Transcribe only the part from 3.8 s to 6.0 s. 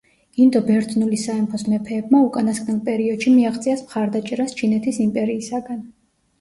მხარდაჭერას ჩინეთის იმპერიისაგან.